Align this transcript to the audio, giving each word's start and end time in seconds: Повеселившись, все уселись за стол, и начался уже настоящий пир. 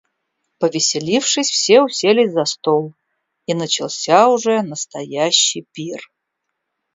Повеселившись, 0.59 1.51
все 1.51 1.81
уселись 1.83 2.31
за 2.31 2.45
стол, 2.45 2.95
и 3.45 3.53
начался 3.53 4.29
уже 4.29 4.63
настоящий 4.63 5.67
пир. 5.73 6.01